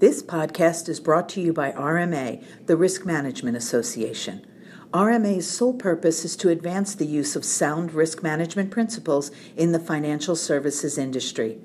[0.00, 4.46] This podcast is brought to you by RMA, the Risk Management Association.
[4.92, 9.80] RMA's sole purpose is to advance the use of sound risk management principles in the
[9.80, 11.58] financial services industry.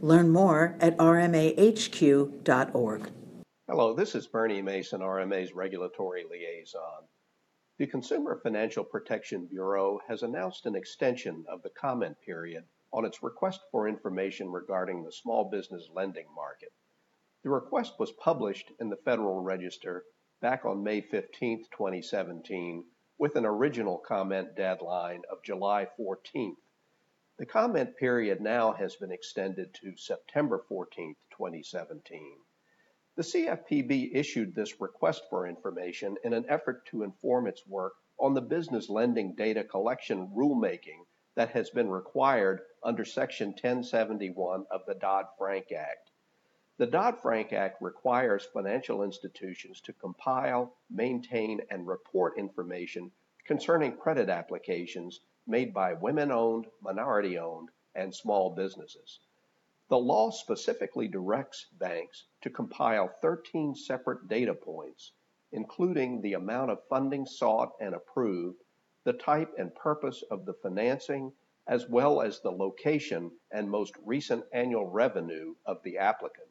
[0.00, 2.30] Learn more at rmahq.org.
[3.68, 7.08] Hello, this is Bernie Mason, RMA's regulatory liaison.
[7.78, 12.62] The Consumer Financial Protection Bureau has announced an extension of the comment period
[12.92, 16.70] on its request for information regarding the small business lending market.
[17.42, 20.04] The request was published in the Federal Register
[20.42, 22.84] back on May 15, 2017,
[23.16, 26.56] with an original comment deadline of July 14th.
[27.38, 32.36] The comment period now has been extended to September 14, 2017.
[33.16, 38.34] The CFPB issued this request for information in an effort to inform its work on
[38.34, 44.94] the business lending data collection rulemaking that has been required under Section 1071 of the
[44.94, 46.10] Dodd Frank Act.
[46.80, 53.12] The Dodd-Frank Act requires financial institutions to compile, maintain, and report information
[53.44, 59.20] concerning credit applications made by women-owned, minority-owned, and small businesses.
[59.90, 65.12] The law specifically directs banks to compile 13 separate data points,
[65.52, 68.62] including the amount of funding sought and approved,
[69.04, 71.34] the type and purpose of the financing,
[71.66, 76.46] as well as the location and most recent annual revenue of the applicant.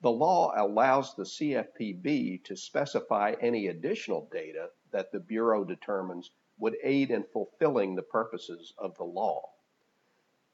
[0.00, 6.76] The law allows the CFPB to specify any additional data that the Bureau determines would
[6.82, 9.50] aid in fulfilling the purposes of the law.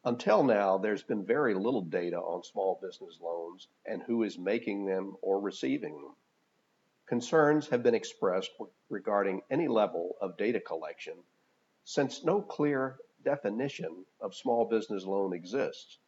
[0.02, 4.86] Until now, there's been very little data on small business loans and who is making
[4.86, 6.16] them or receiving them.
[7.06, 8.50] Concerns have been expressed
[8.88, 11.22] regarding any level of data collection
[11.84, 15.98] since no clear definition of small business loan exists.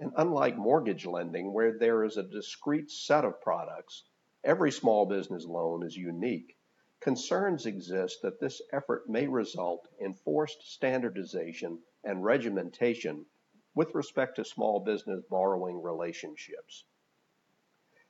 [0.00, 4.04] And unlike mortgage lending, where there is a discrete set of products,
[4.44, 6.56] every small business loan is unique.
[7.00, 13.26] Concerns exist that this effort may result in forced standardization and regimentation
[13.74, 16.84] with respect to small business borrowing relationships.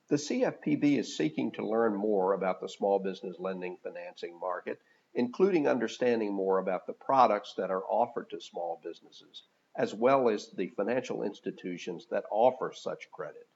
[0.09, 4.79] The CFPB is seeking to learn more about the small business lending financing market,
[5.15, 9.45] including understanding more about the products that are offered to small businesses
[9.77, 13.47] as well as the financial institutions that offer such credit.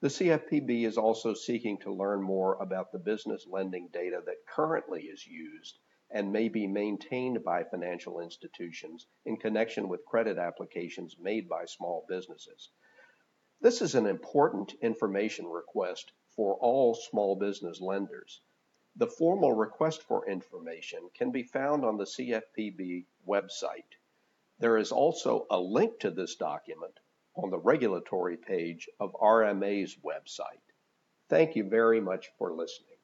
[0.00, 5.02] The CFPB is also seeking to learn more about the business lending data that currently
[5.02, 5.78] is used
[6.10, 12.06] and may be maintained by financial institutions in connection with credit applications made by small
[12.08, 12.70] businesses.
[13.60, 18.40] This is an important information request for all small business lenders.
[18.94, 23.97] The formal request for information can be found on the CFPB website.
[24.60, 26.98] There is also a link to this document
[27.36, 30.62] on the regulatory page of RMA's website.
[31.28, 32.97] Thank you very much for listening.